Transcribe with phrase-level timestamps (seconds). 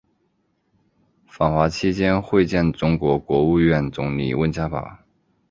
[1.27, 4.97] 访华期间会见中国国务院总理温家宝。